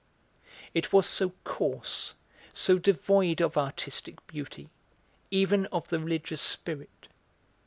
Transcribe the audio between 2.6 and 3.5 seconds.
devoid